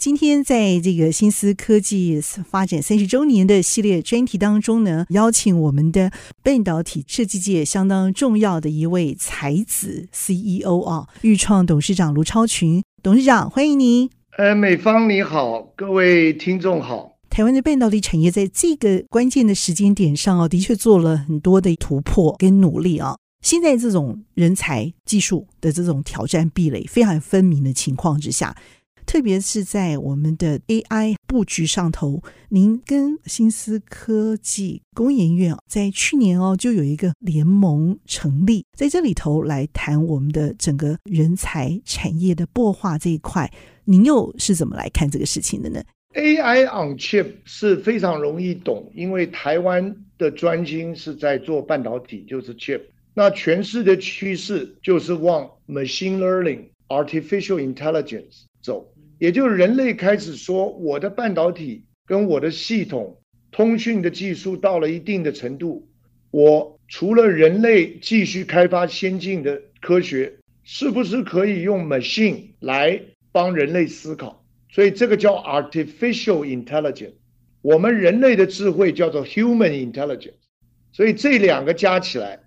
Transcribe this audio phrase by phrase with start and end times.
[0.00, 6.10] 今天在这个新思科技发展三十周年的系列专题当中呢，邀请我们的
[6.42, 14.08] 半导体设计界相当重要的一位才子 CEO 啊，钰创董事长卢超群董事长，欢迎您。
[14.38, 17.18] 呃，美方你好，各位听众好。
[17.28, 23.18] 台湾的半导体产业在这个关键的时间点上啊，的确做了很多的突破跟努力啊。
[23.42, 28.54] 现在这种人才、技术的这种挑战壁垒非常分明的情况之下，
[29.10, 43.52] 特别是在我们的 AI 布局上头，您跟新思科技工研院在去年哦就有一个联盟成立，在这里头来谈我们的整个人才产业的擘画这一块，
[43.84, 45.82] 您又是怎么来看这个事情的呢
[46.14, 52.80] ？AI on chip 是非常容易懂，因为台湾的专精是在做半导体，就是 chip。
[53.12, 58.86] 那全市的趋势就是往 machine learning、artificial intelligence 走，
[59.20, 63.20] 也就是人类开始说，我的半导体跟我的系统
[63.52, 65.86] 通讯的技术到了一定的程度，
[66.30, 70.32] 我除了人类继续开发先进的科学，
[70.64, 74.42] 是不是可以用 machine 来帮人类思考？
[74.70, 77.12] 所以这个叫 artificial intelligence，
[77.60, 80.32] 我们人类的智慧叫做 human intelligence，
[80.92, 82.40] 所以这两个加起来。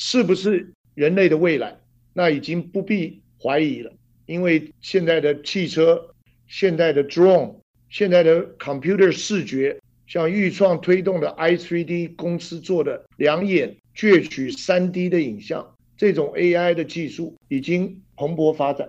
[0.00, 1.76] 是不是人类的未来？
[2.12, 3.90] 那已经不必怀疑了，
[4.26, 6.14] 因为现在的汽车、
[6.48, 7.54] 现在的 drone、
[7.88, 18.88] 现在的 computer 视觉，像预创推动的 i3D 公司做的两眼攫取 3D 的影像，这种 AI 的技术已经蓬勃发展。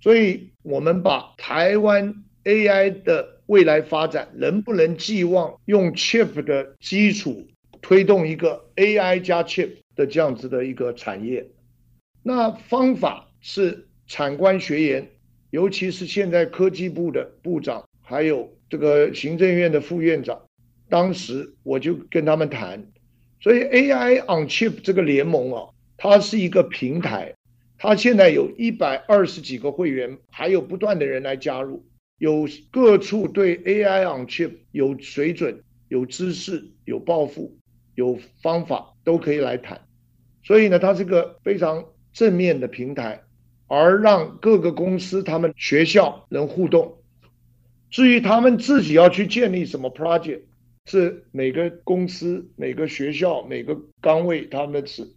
[0.00, 7.46] 所以，我们把台湾 AI 的未来发展，能不能寄望用 chip 的基础
[7.80, 9.70] 推动一个 AI 加 chip？
[9.96, 11.46] 的这样子的一个产业，
[12.24, 15.08] 那方法是产官学研，
[15.54, 20.42] 尤其是现在科技部的部长，还有这个行政院的副院长，
[20.88, 22.84] 当时我就跟他们谈，
[23.40, 27.32] 所以 AI on Chip 这个联盟啊，它是一个平台，
[27.78, 31.86] 它现在有一百二十几个会员，还有不断的人来加入，
[32.18, 37.56] 有各处对 AI on Chip 有水准、有知识、有抱负、
[37.94, 38.90] 有方法。
[39.04, 39.82] 都可以来谈，
[40.42, 41.84] 所以呢，它是个非常
[42.14, 43.20] 正面的平台，
[43.66, 46.96] 而让各个公司、他们学校能互动。
[47.90, 50.42] 至于他们自己要去建立什么 project，
[50.86, 55.08] 是每个公司、每个学校、每个岗位他们的事。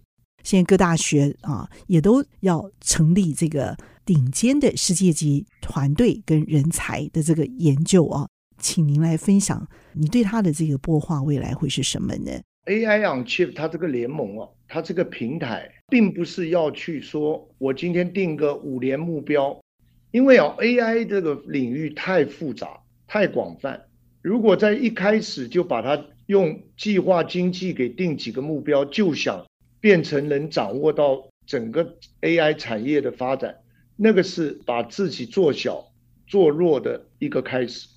[0.44, 3.76] 现在各大学啊，也都要成立这个
[4.06, 12.32] 顶尖的世界级团队跟人才的这个研究啊，请您来分享，你对他的这个擘画未来会是什么呢
[12.68, 19.64] ？AI on Chip，它这个联盟啊，它这个平台，并不是要去说，我今天定个五年目标，
[20.12, 23.86] 因为啊，AI 这个领域太复杂、太广泛，
[24.22, 29.48] 如果在一开始就把它用计划经济给定几个目标，就想
[29.80, 33.56] 变成能掌握到整个 AI 产业的发展，
[33.96, 35.92] 那个是把自己做小、
[36.28, 37.88] 做弱的一个开始。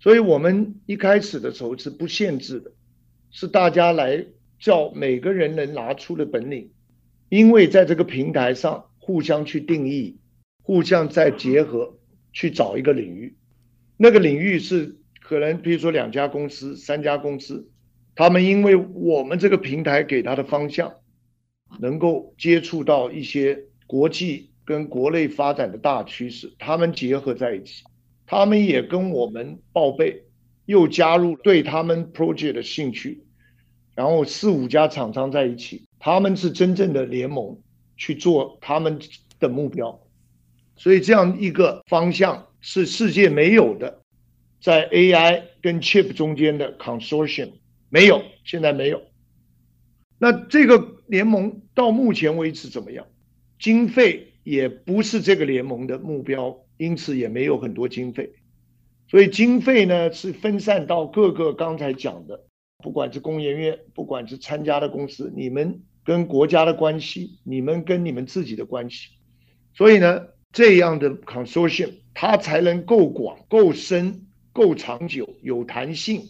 [0.00, 2.70] 所以我们一开始的时候是不限制的。
[3.30, 4.24] 是大家来
[4.58, 6.70] 叫每个人能拿出的本领，
[7.28, 10.18] 因为在这个平台上互相去定义，
[10.62, 11.98] 互相再结合
[12.32, 13.36] 去找一个领域，
[13.96, 17.70] 那个领域是可能比如说两家公司、三家公司，
[18.14, 20.94] 他们因为我们这个平台给他的方向，
[21.80, 27.84] 能够接触到一些国际跟国内发展的大趋势，他们结合在一起，
[28.26, 30.24] 他们也跟我们报备。
[30.66, 33.24] 又加入对他们 project 的兴趣，
[33.98, 37.58] 然后四五家厂商在一起，他们是真正的联盟
[37.96, 39.00] 去做他们
[39.40, 40.00] 的目标，
[40.76, 44.02] 所以这样一个方向是世界没有的，
[44.60, 47.54] 在 AI 跟 chip 中间的 consortium
[47.88, 49.02] 没有，现在没有。
[50.16, 53.04] 那这个联盟到目前为止怎么样？
[53.58, 58.30] 经费也不是这个联盟的目标，因此也没有很多经费。
[59.08, 62.44] 所以经费呢是分散到各个刚才讲的，
[62.82, 69.08] 不管是工研院，不管是参加的公司，你们跟国家的关系，你们跟你们自己的关系。
[69.74, 76.22] 所以呢，这样的 consortium 它才能够广、够深、够长久、有弹性，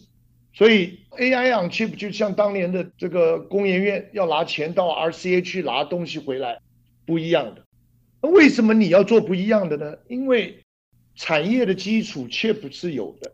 [0.53, 6.59] 所以 AI on chip 就像当年的这个工研院要拿钱到 RCA 去拿东西回来，
[7.05, 7.63] 不一样的。
[8.21, 9.97] 那为什么你要做不一样的呢？
[10.07, 10.63] 因为
[11.15, 13.33] 产业的基础 chip 是有的，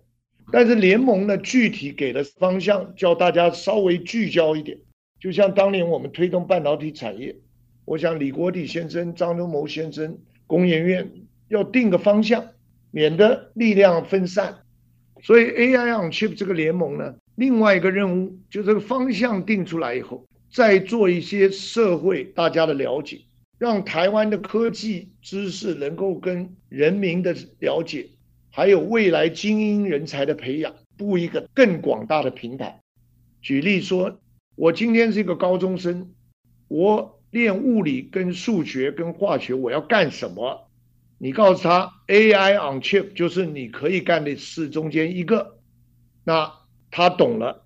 [0.52, 4.78] 但是联盟呢，具体给的方向，叫大家稍微聚焦一点。
[5.20, 7.36] 就像当年我们推动半导体产业，
[7.84, 11.12] 我想李国鼎先生、张忠谋先生，工研院
[11.48, 12.46] 要定个方向，
[12.92, 14.60] 免得力量分散。
[15.24, 23.22] 所以 AI on Chip 这个联盟呢，另外一个任务就这个方向定出来以后，再做一些社会大家的了解，
[23.58, 28.08] 让台湾的科技知识能够跟人民的了解，
[28.56, 32.80] 还有未来精英人才的培养，布一个更广大的平台。
[33.42, 34.18] 举例说，
[34.56, 36.14] 我今天是一个高中生，
[36.70, 40.70] 我练物理跟数学跟化学，我要干什么？
[41.18, 45.60] 你告诉他，AI on chip 就是你可以干的事中间一个，
[46.24, 46.54] 那
[46.92, 47.66] 他懂了，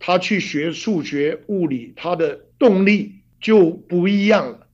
[0.00, 4.66] 他去学数学、物理，他的动力就不一样了，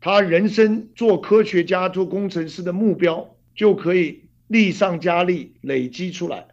[0.00, 4.21] 他人生做科学家、做工程师的目标就可以
[4.52, 6.46] 力上加力累积出来。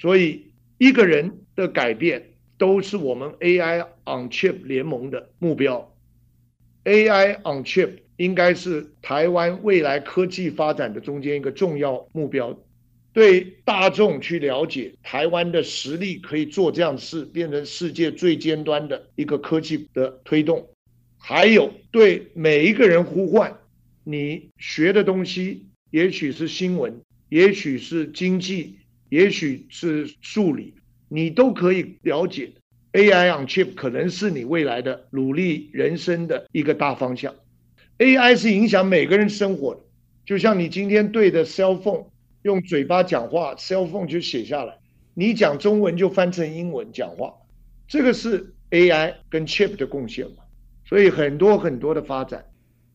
[0.00, 5.92] 所以一个人的改变都是我们 AI on chip 联盟的目标
[6.84, 7.98] ，AI on chip。
[8.18, 12.56] 应该是台湾未来科技发展的中间一个重要目标，
[13.12, 20.68] 对大众去了解台湾的实力可以做这样的事，变成世界最尖端的一个科技的推动，
[21.18, 23.58] 还有对每一个人呼唤，
[24.04, 27.00] 你学的东西也许是新闻，
[27.32, 28.76] 也许是经济，
[29.08, 30.74] 也许是数理，
[31.08, 32.50] 你都可以了解
[32.92, 37.34] AI on chip 可能是你未来的努力人生的一个大方向。
[37.96, 39.80] AI 是影响每个人生活的，
[40.26, 42.04] 就像你今天对着 cell phone
[42.42, 44.76] 用嘴巴讲话，cell phone 就写下来，
[45.14, 47.32] 你讲中文就翻成英文讲话，
[47.88, 50.44] 这个是 AI 跟 chip 的贡献嘛。
[50.84, 52.44] 所以很多很多的发展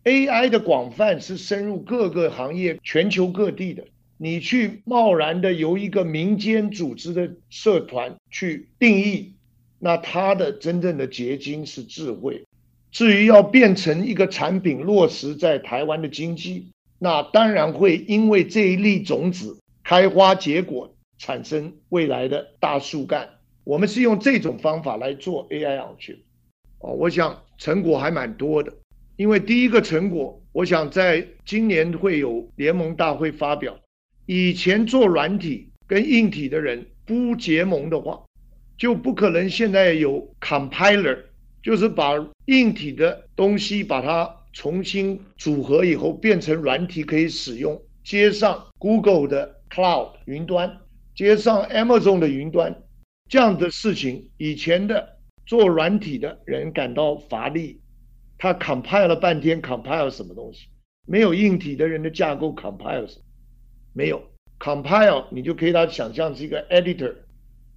[0.04, 3.84] ，AI 的广泛是深入各个行业，全球各地的。
[4.18, 9.34] 你去贸然的由一个民间组织的社团去定义，
[9.80, 12.44] 那它的真正的结晶是智慧。
[12.90, 23.30] 至于要变成一个产品落实在台湾的经济，那当然会因为这一粒种子开花结果，产生未来的大树干。
[23.64, 26.18] 我们是用这种方法来做 AI on chip，
[26.80, 28.74] 哦，我想成果还蛮多的。
[29.16, 33.78] 因为第一个成果，我想在今年会有联盟大会发表。
[34.28, 38.24] 以前做软体跟硬体的人不结盟的话，
[38.78, 41.18] 就不可能现在有 compiler。
[41.64, 42.14] 就是把
[42.46, 50.78] 硬体的东西把它重新组合以后变成软体可以使用，接上 Google 的 Cloud 云端，
[51.14, 52.74] 接上 Amazon 的云端，
[53.30, 57.82] 这样的事情，以前的做软体的人感到乏力，
[58.38, 60.68] 他 compile 了半天 compile 什么东西？
[61.06, 63.24] 没有硬体的人的架构 compile 什么？
[63.98, 64.22] 没有。
[64.60, 67.16] Compile，你就可以把它想象是一个 editor，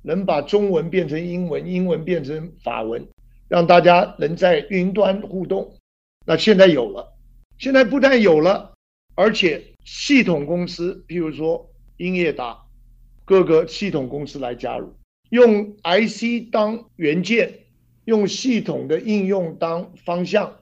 [0.02, 3.08] 能把中文变成英文，英文变成法文。
[3.49, 5.75] 让大家能在云端互动，
[6.25, 7.17] 那现在有了，
[7.58, 8.75] 现在不但有了，
[9.17, 12.56] 而且系统公司，譬如说英业达，
[13.25, 14.94] 各个系统公司来加入，
[15.31, 17.52] 用 IC 当元件，
[18.04, 20.59] 用系统的应用当方向，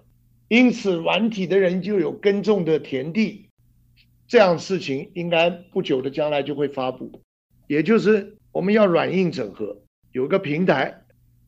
[0.48, 3.47] 因此软体的人就有耕种的田地，
[4.28, 7.22] 这样事情应该不久的将来就会发布，
[7.66, 9.80] 也就是我们要软硬整合，
[10.12, 11.02] 有个平台。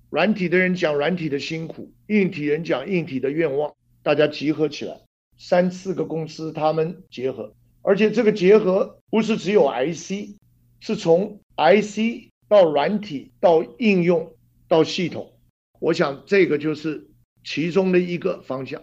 [0.08, 3.72] 软体的人讲软体的辛苦，硬体人讲硬体的愿望，
[4.02, 4.98] 大家集合起来，
[5.38, 10.34] 三四个公司他们结合，而且这个结合不是只有 IC，
[10.80, 14.34] 是从 IC 到软体到应用
[14.66, 15.30] 到系统，
[15.78, 17.06] 我想这个就是
[17.44, 18.82] 其中的一个方向。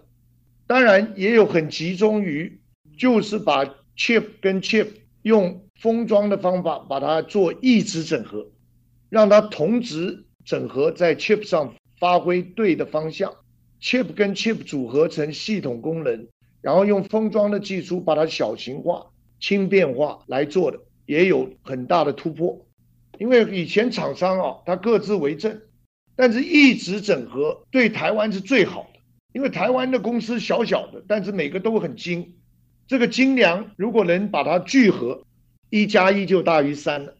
[0.65, 2.61] 当然也有很集中于，
[2.97, 3.65] 就是把
[3.97, 4.87] chip 跟 chip
[5.23, 8.47] 用封装的方法把它做异质整合，
[9.09, 10.23] 让它同质。
[10.45, 13.35] 整合在 chip 上发挥对的方向
[13.81, 16.25] ，chip 跟 chip 组合成系统功能，
[16.61, 19.07] 然后用封装的技术把它小型化、
[19.41, 22.65] 轻便化来做的，也有很大的突破。
[23.19, 25.59] 因为以前厂商啊，它各自为政，
[26.15, 29.01] 但是异质整合对台湾是最好的，
[29.33, 32.35] 因为台湾的公司小小的，但是每个都很精，
[32.87, 35.23] 这个精良如果能把它聚合，
[35.69, 37.15] 一加一就大于三了。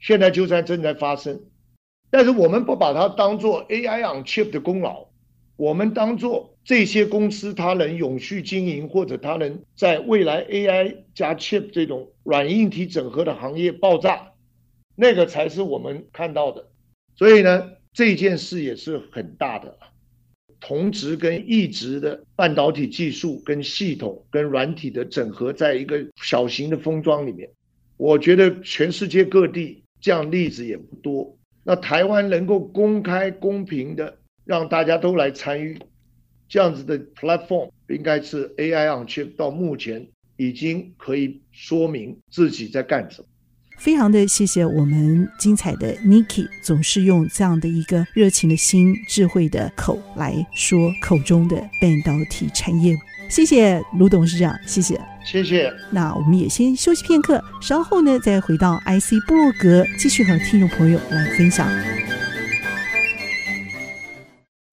[0.00, 1.42] 现在就在正在发生。
[2.10, 5.08] 但是我们不把它当做 AI on chip 的功劳，
[5.56, 14.32] 我们当做这些公司它能永续经营，或者它能在未来 AI 加 chip 这种软硬体整合的行业爆炸，
[14.96, 16.70] 那个才是我们看到的。
[17.14, 19.76] 所以呢，这件事也是很大的。
[20.60, 27.48] 同质跟异质的半导体技术跟系统跟软体的整合，在一个小型的封装里面，
[27.96, 31.36] 我觉得全世界各地这样例子也不多。
[31.64, 35.78] 那台湾能够公开公平的让大家都来参与，
[36.48, 43.28] 这样子的 platform 应该是 AI on Chip 到目前已经可以说明自己在干什么。
[43.80, 52.94] 非常的谢谢我们精彩的 Niki，总是用这样的一个热情的心、智慧的口来说口中的半导体产业。
[53.30, 55.72] 谢谢卢董事长，谢谢，谢谢。
[55.90, 61.66] 那我们也先休息片刻，稍后呢再回到 IC 部落格，继续和听众朋友来分享。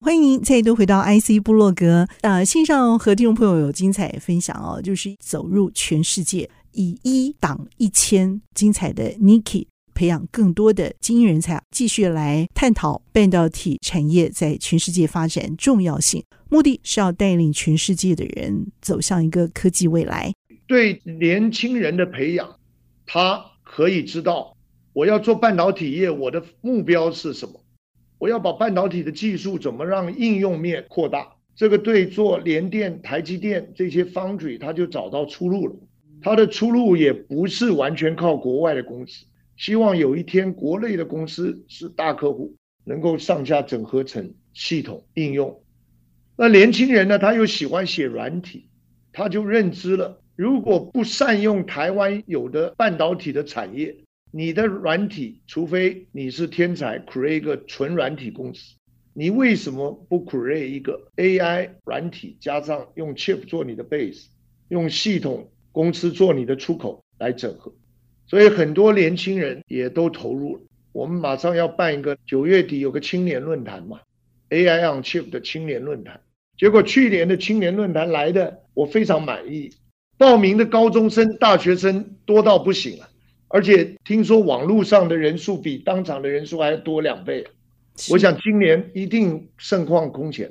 [0.00, 6.48] 欢迎您再度回到 IC 部落格，呃，线上和听众朋友有精彩分享哦，就是走入全世界。
[6.72, 16.22] 以一挡一千，精彩的 Niki 培养更多的精英人才，继续来探讨半导体产业在全世界发展重要性。
[16.48, 20.32] 目的是要带领全世界的人走向一个科技未来。
[20.66, 22.56] 对年轻人的培养，
[23.06, 24.56] 他可以知道
[24.92, 27.60] 我要做半导体业，我的目标是什么？
[28.18, 31.34] 我要把半导体的技术怎么让应用面扩大？
[31.54, 35.74] 这个对做联电、台积电这些 Foundry，他就找到出路了。
[36.20, 39.24] 它的出路也不是完全靠国外的公司，
[39.56, 45.62] 希望有一天国内的公司是大客户，能够上下整合成系统应用。
[46.36, 48.68] 那年轻人呢，他又喜欢写软体，
[49.12, 53.96] 他就认知了，如果不善用台湾有的半导体的产业，
[54.30, 58.74] 你的软体，除非你是天才，create 一个纯软体公司，
[59.14, 64.26] 你为什么不 create 一个 AI 软体，加上用 chip 做你的 base，
[64.68, 65.50] 用系统？
[65.72, 67.72] 公司做你的出口来整合，
[68.26, 70.62] 所以很多年轻人也都投入了。
[70.92, 74.00] 我们马上要办一个九月底有个青年论坛嘛
[74.50, 76.20] ，AI on Chip 的青年论坛。
[76.56, 79.70] 结果去年的青年论坛来的我非常满意，
[80.16, 83.08] 报名的高中生、大学生多到不行了，
[83.46, 87.46] 而且听说网络上的人数比当场的人数还要多两倍。
[88.10, 90.50] 我想今年一定盛况空前。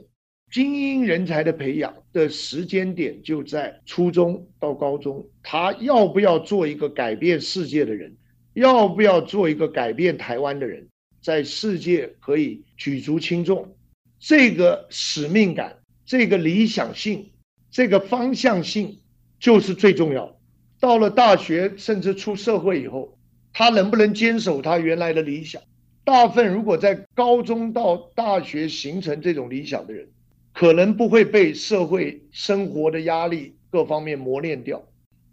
[0.49, 8.17] 精英人才的培养的时间点就在初中到高中，他要不要做一个改变世界的人，
[8.55, 10.87] 要不要做一个改变台湾的人，
[11.21, 13.75] 在世界可以举足轻重，
[14.19, 17.29] 这个使命感、这个理想性、
[17.69, 18.99] 这个方向性
[19.39, 20.35] 就是最重要。
[20.79, 23.15] 到了大学甚至出社会以后，
[23.53, 25.61] 他能不能坚守他原来的理想？
[26.03, 30.09] 大部分如果在高中到大学形成这种理想的人，
[30.57, 34.83] 可能不会被社会生活的压力各方面磨练掉，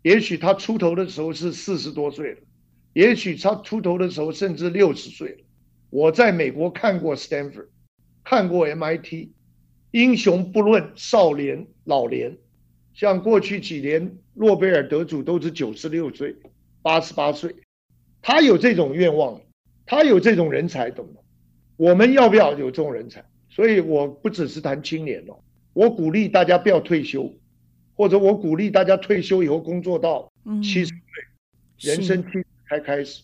[0.02, 2.40] 也许他出头的时候是四十多岁了，
[2.93, 5.38] 也许他出头的时候甚至六十岁了。
[5.88, 7.69] 我在美国看过 Stanford，
[8.23, 9.31] 看过 MIT，
[9.93, 12.37] 英雄不论少年老年，
[12.93, 16.37] 像过去几年诺贝尔得主都是九十六岁、
[16.83, 17.57] 八十八岁，
[18.21, 19.40] 他有这种愿望，
[19.87, 21.23] 他有这种人才，懂吗？
[21.78, 23.25] 我们要不要有这种人才？
[23.55, 25.39] 所以我不只是谈青年哦，
[25.75, 27.33] 我鼓励大家不要退休，
[27.95, 33.23] 或者我鼓励大家退休以后工作到七十岁，人生七十才开始。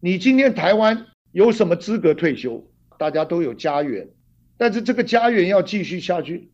[0.00, 2.66] 你今天台湾有什么资格退休？
[2.98, 4.08] 大家都有家园，
[4.56, 6.48] 但是这个家园要继续下去，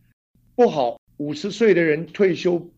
[0.57, 0.99] 不好。
[1.17, 2.69] 五十岁的人退休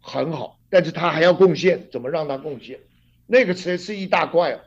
[0.00, 2.78] 很好，但是他还要贡献，怎么让他贡献？
[3.26, 4.60] 那个才是一大怪啊！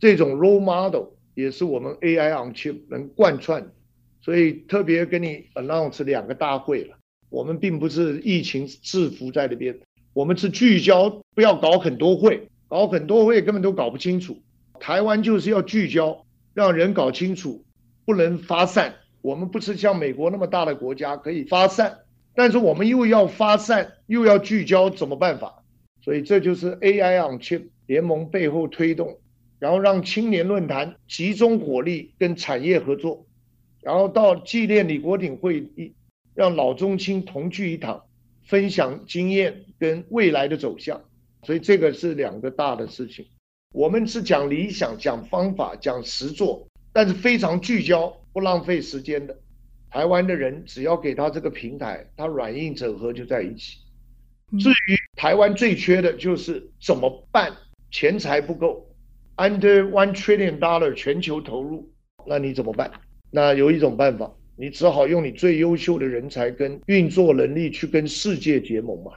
[0.00, 3.70] 这种 role model 也是我们 AI on Chip 能贯穿。
[4.24, 6.96] 所以特别跟你 announce 两个大会了，
[7.28, 9.76] 我们并不是疫情制服在那边，
[10.14, 14.38] 我们是聚焦，不要搞很多会，搞很多会根本都搞不清楚。
[14.78, 16.24] 台湾就是要聚焦，
[16.54, 17.64] 让人搞清楚，
[18.04, 18.94] 不能发散。
[19.22, 21.98] 我们不是像美国那么大的国家可以发散，
[22.34, 25.64] 但是我们又要发散，又要聚焦，怎么办法？
[26.00, 29.18] 所以这就是 AI on Chip 联盟背后推动，
[29.58, 33.26] 然后让青年论坛集中火力跟产业合作。
[33.82, 35.92] 然后到纪念李国鼎会议，
[36.34, 38.04] 让老中青同聚一堂，
[38.44, 41.02] 分享经验跟未来的走向。
[41.42, 43.26] 所以这个是两个大的事情。
[43.72, 49.36] 我们是讲理想、讲方法、讲实做，但是非常聚焦，不浪费时间的。
[49.90, 53.78] 台湾的人只要给他这个平台，他软硬整合就在一起。
[54.60, 57.52] 至于台湾最缺的就是怎么办？
[57.90, 58.86] 钱财不够
[59.36, 61.90] ，under one trillion dollar 全球投入，
[62.26, 62.90] 那你怎么办？
[63.34, 69.12] 那有一种办法，你只好用你最优秀的人才跟运作能力去跟世界结盟嘛。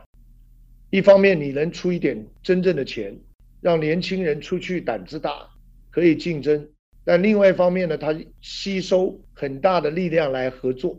[0.89, 3.13] 一方面你能出一点真正的钱，
[3.61, 5.45] 让年轻人出去胆子大，
[5.91, 6.61] 可以竞争；
[7.03, 10.97] 但另外一方面呢，它吸收很大的力量来合作，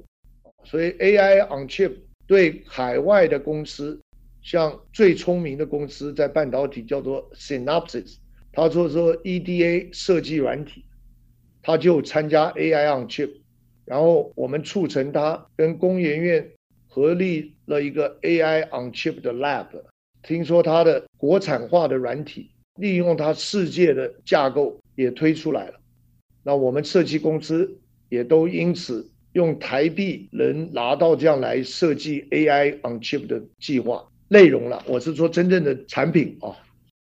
[0.65, 1.93] 所以 AI on chip
[2.27, 3.99] 对海外的公司，
[4.43, 8.17] 像最聪明的公司在半导体叫做 Synopsys，
[8.53, 10.85] 他说说 EDA 设计软体，
[11.67, 13.29] 他就参加 AI on chip，
[13.85, 16.49] 然后我们促成他跟工研院
[16.87, 19.67] 合立了一个 AI on chip 的 lab，
[20.23, 25.75] 听说他的国产化的软体，利用它世界的架构也推出来了。
[26.45, 27.77] 那我们设计公司
[28.11, 34.85] 也都因此用台币能拿到这样来设计 AI on chip 的计划内容了。
[34.87, 36.55] 我是说真正的产品啊，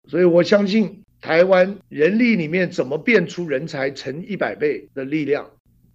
[0.10, 5.50] 所以我相信台湾人力里面怎么变出人才成一百倍的力量，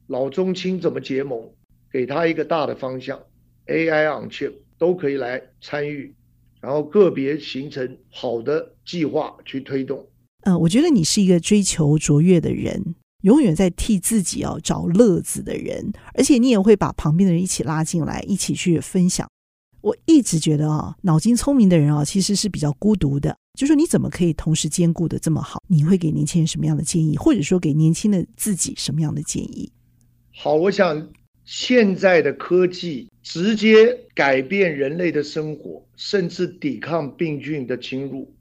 [0.06, 1.50] 老中青怎么结盟，
[1.90, 3.18] 给他一个大的方向
[3.66, 6.14] ，AI on chip 都可以来参与，
[6.60, 10.06] 然后个别形成好的计划去推动。
[10.44, 12.94] 嗯，我觉得你是一个追求卓越的人。
[13.22, 19.26] 永远在替自己要找乐子的人，而且你也会把旁边的人一起拉进来，一起去分享。
[19.84, 23.36] 我一直觉得啊，脑筋聪明的人啊，其实是比较孤独的。
[23.52, 25.58] 就说你怎么可以同时兼顾得这么好？
[25.68, 29.70] 你会给年轻人什么样的建议，或者说给年轻的自己什么样的建议？
[30.34, 31.06] 好，我想
[31.44, 38.32] 现在的科技直接改变人类的生活，甚至抵抗病菌的侵入。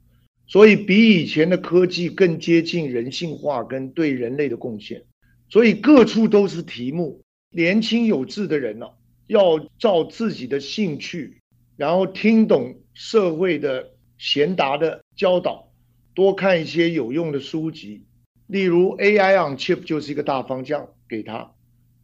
[0.46, 5.02] 所以比以前的科技更接近人性化跟对人类的贡献，
[5.50, 7.20] 所以各处都是题目。
[7.50, 8.86] 年轻有志的人呢、
[9.26, 11.42] 要照自己的兴趣，
[11.76, 15.72] 然后听懂社会的贤达的教导，
[16.14, 18.04] 多看一些有用的书籍。
[18.46, 21.54] 例如 AI on chip 就是一个大方向，给他，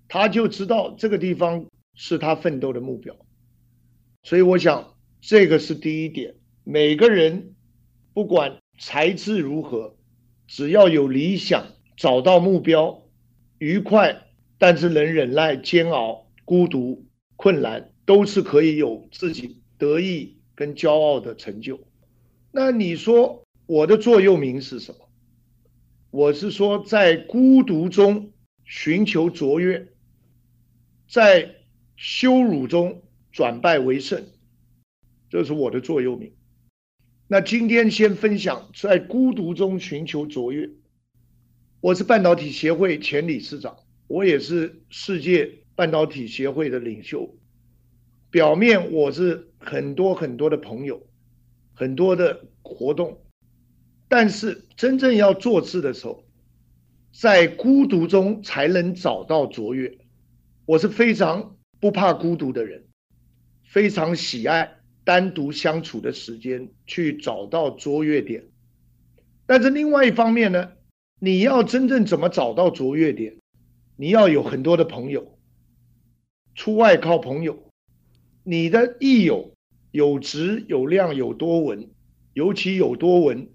[0.09, 3.17] 他就知道这个地方是他奋斗的目标。
[4.23, 6.35] 所以我想这个是第一点，
[6.65, 7.55] 每个人。
[8.13, 9.97] 不管才智如何，
[10.49, 11.65] 只要有理想，
[11.97, 13.05] 找到目标，
[13.59, 14.27] 愉快，
[14.59, 17.07] 但是能忍耐煎熬、孤独、
[17.43, 21.81] 困难，都是可以有自己得意跟骄傲的成就。
[22.53, 25.09] 那你说我的座右铭是什么？
[26.11, 28.35] 我是说，在孤独中
[28.67, 29.89] 寻求卓越，
[31.09, 31.55] 在
[31.97, 34.27] 羞辱中转败为胜，
[35.31, 36.35] 这是我的座右铭。
[37.27, 40.69] 那今天先分享，在孤独中寻求卓越。
[41.81, 47.39] 我是半导体协会前理事长，我也是世界半导体协会的领袖。
[48.31, 51.07] 表面我是很多很多的朋友，
[51.73, 53.23] 很多的活动，
[54.07, 56.23] 但是真正要做事的时候，
[57.15, 59.97] 在孤独中才能找到卓越。
[60.67, 62.85] 我是非常不怕孤独的人，
[63.65, 64.77] 非常喜爱。
[65.03, 68.45] 单独相处的时间去找到卓越点，
[69.47, 70.73] 但是另外一方面呢，
[71.19, 73.39] 你要真正怎么找到卓越点，
[73.97, 75.39] 你要有很多的朋友，
[76.61, 77.59] 出外靠朋友，
[78.45, 79.55] 你的益友
[79.93, 81.89] 有质有量有多文，
[82.35, 83.49] 尤其有多文，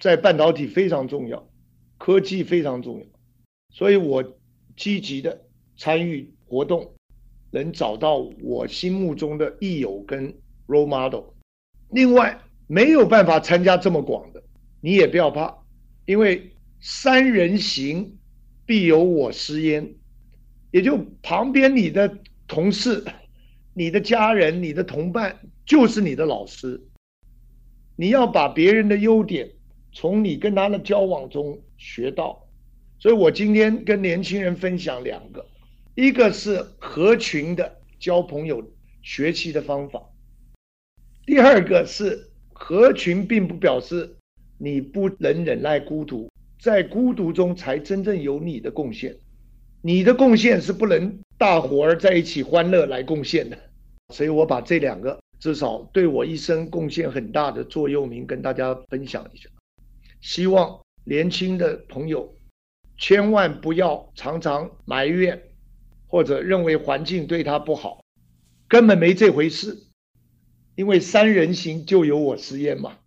[0.00, 1.48] 在半导体非常重要，
[1.98, 3.06] 科技非常重要，
[3.70, 4.36] 所以我
[4.76, 5.42] 积极的
[5.76, 6.92] 参与活动。
[7.52, 10.34] 能找到我心目中的益友跟
[10.66, 11.22] role model。
[11.90, 14.42] 另外，没有办法参加这么广的，
[14.80, 15.56] 你也不要怕，
[16.06, 18.18] 因为三人行
[18.66, 19.94] 必有我师焉，
[20.72, 23.04] 也就旁边你的同事、
[23.72, 26.80] 你的家人、你的同伴就是你的老师。
[27.94, 29.48] 你要把别人的优点
[29.92, 32.48] 从你跟他的交往中学到。
[32.98, 35.46] 所以我今天跟年轻人分享两个。
[35.94, 38.66] 一个是合群的交朋友
[39.02, 40.02] 学习的方法，
[41.26, 44.16] 第二个是合群并不表示
[44.56, 49.14] 你不能忍耐孤独，在孤独中才真正有你的贡献，
[49.82, 53.58] 你的贡献是不能大伙儿在一起欢乐来贡献的，
[54.14, 59.50] 所以我把这两个至少对我一生贡献很大的座右铭跟大家分享一下，
[60.20, 62.34] 希望年轻的朋友
[62.96, 65.42] 千万不要常常埋怨。
[66.06, 68.04] 或者认为环境对他不好，
[68.68, 69.86] 根本没这回事，
[70.74, 72.98] 因为三人行就有我师焉嘛。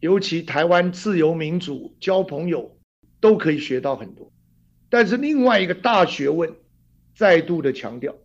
[0.00, 2.76] 尤其台湾自由民主，交朋友
[3.20, 4.30] 都可以学到很多。
[4.96, 6.54] 但是另外一个大学问，
[7.14, 8.16] 再度的强调，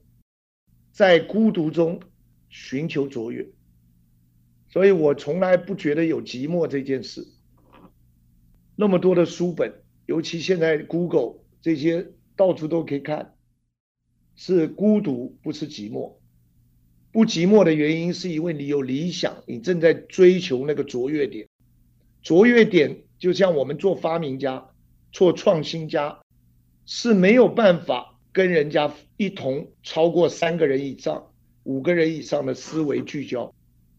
[0.94, 2.00] 在孤独中
[2.48, 3.46] 寻求卓越。
[4.70, 7.28] 所以我从来不觉得有寂寞这件事。
[8.78, 12.08] 那么多的书本，尤其现在 Google 这些
[12.38, 13.36] 到处都可以看。
[14.38, 16.20] 是孤独，不是寂寞。
[17.12, 21.50] 不寂寞的原因，是因为你有理想，你正在追求那个卓越点。
[22.22, 24.70] 卓越点就像我们做发明家，
[25.12, 26.22] 做创新家
[26.86, 31.32] 是没有办法跟人家一同超过三个人以上、
[31.64, 33.54] 五个人以上的思维聚焦。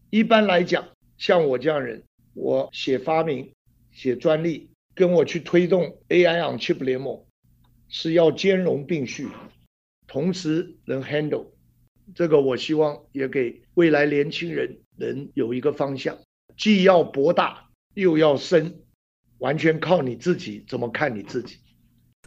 [0.09, 3.51] 一般来讲，像我这样人，我写发明、
[3.91, 7.25] 写专利，跟我去推动 AI on Chip 联盟，
[7.87, 9.27] 是要兼容并蓄，
[10.07, 11.47] 同时能 handle。
[12.13, 16.19] 这个我希望也给未来年轻人能有一个方向，
[16.57, 18.81] 既要博大又要深，
[19.37, 21.57] 完全靠你自己怎么看你自己。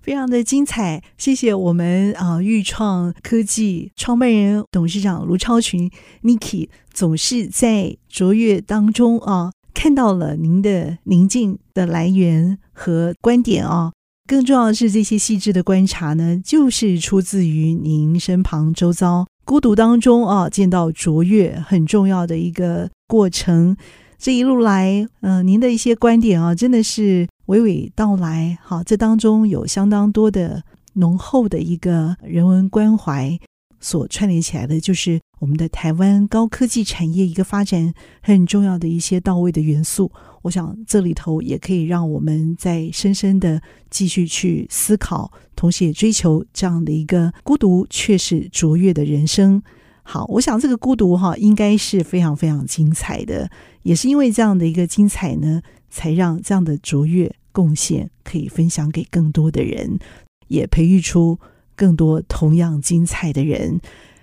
[0.06, 5.90] 非常的精彩，谢谢我们啊，钰创科技创办人、董事长卢超群
[6.22, 13.90] Nicky，总是在卓越当中啊，看到了您的宁静的来源和观点啊。
[14.28, 23.76] 更重要的是，这些细致的观察呢，就是出自于您身旁周遭孤独当中啊，见到卓越很重要的一个过程。
[24.18, 28.58] 这一路来，嗯、您的一些观点啊，真的是娓娓道来。
[28.62, 30.62] 好，这当中有相当多的
[30.94, 33.38] 浓厚的一个人文关怀
[33.80, 40.10] 所串联起来的，就是我们的台湾高科技产业一个发展很重要的一些到位的元素。
[40.42, 49.62] 我想这里头也可以让我们再深深的继续去思考，同时也追求这样的一个孤独却是卓越的人生。
[50.08, 53.50] 好，我想这个孤独哈，应该是非常非常精彩的，
[53.82, 59.98] 也是因为这样的一个精彩呢，才让这样的卓越贡献可以分享给更多的人，
[60.46, 61.36] 也培育出
[61.74, 63.80] 更多同样精彩的人。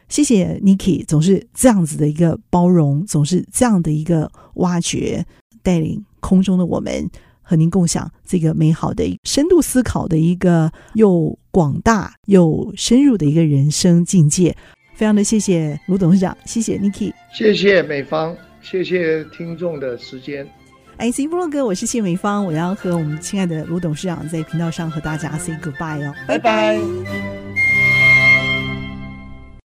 [0.07, 5.25] 谢谢 Niki，总是这样子的一个包容，总是这样的一个挖掘，
[5.61, 7.09] 带领空中的我们
[7.41, 14.55] 和您共享这个美好的深度思考的一个又广大又深入的一个人生境界。
[14.93, 20.47] 非常的谢谢卢董事长，谢谢 Nicky，谢谢美方，谢谢听众的时间。
[20.99, 26.77] IC 部落格，我是谢美芳，我要和我们亲爱的卢董事长在频道上和大家 say goodbye 哦，拜拜。
[26.77, 27.82] 拜拜。